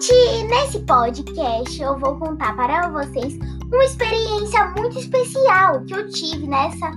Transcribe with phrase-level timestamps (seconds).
[0.00, 6.46] Gente, nesse podcast eu vou contar para vocês uma experiência muito especial que eu tive
[6.46, 6.92] nessa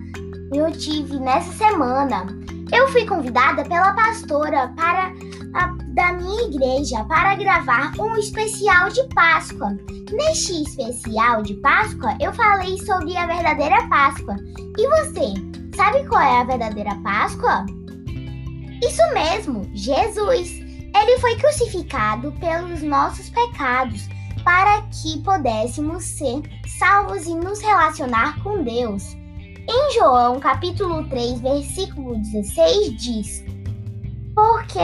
[0.53, 2.27] eu tive nessa semana.
[2.71, 5.11] Eu fui convidada pela pastora para
[5.55, 9.75] a, da minha igreja para gravar um especial de Páscoa.
[10.11, 14.35] Neste especial de Páscoa, eu falei sobre a verdadeira Páscoa.
[14.77, 15.33] E você,
[15.75, 17.65] sabe qual é a verdadeira Páscoa?
[18.83, 20.60] Isso mesmo, Jesus.
[20.95, 24.07] Ele foi crucificado pelos nossos pecados
[24.43, 29.15] para que pudéssemos ser salvos e nos relacionar com Deus.
[29.69, 33.45] Em João, capítulo 3, versículo 16 diz:
[34.33, 34.79] porque,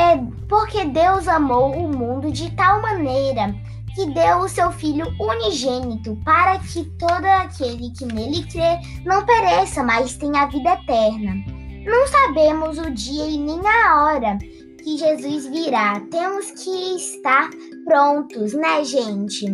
[0.50, 3.56] porque Deus amou o mundo de tal maneira
[3.96, 9.84] que deu o seu Filho unigênito para que todo aquele que nele crê não pereça,
[9.84, 11.34] mas tenha vida eterna.
[11.86, 14.38] Não sabemos o dia e nem a hora
[14.88, 16.00] que Jesus virá.
[16.10, 17.50] Temos que estar
[17.84, 19.46] prontos, né, gente?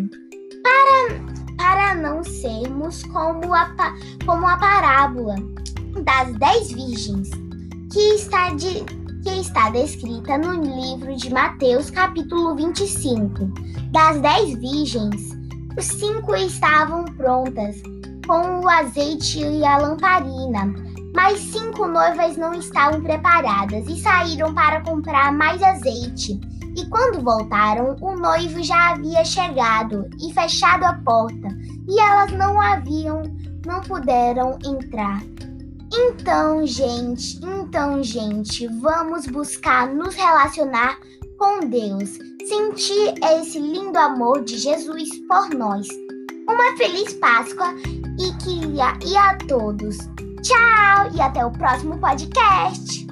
[0.62, 3.74] Para, para não sermos como a,
[4.28, 5.34] como a parábola
[6.04, 7.32] das dez virgens,
[7.92, 8.84] que está de
[9.24, 13.52] que está descrita no livro de Mateus, capítulo 25.
[13.92, 15.32] Das dez virgens,
[15.76, 17.78] os cinco estavam prontas,
[18.26, 20.74] com o azeite e a lamparina,
[21.16, 26.40] mas cinco noivas não estavam preparadas e saíram para comprar mais azeite.
[26.76, 31.48] E quando voltaram, o noivo já havia chegado e fechado a porta,
[31.88, 33.22] e elas não haviam,
[33.66, 35.22] não puderam entrar.
[35.94, 40.98] Então, gente, então, gente, vamos buscar nos relacionar
[41.38, 45.88] com Deus, sentir esse lindo amor de Jesus por nós.
[46.48, 47.74] Uma feliz Páscoa
[48.20, 49.98] e que e a todos.
[50.42, 53.03] Tchau e até o próximo podcast.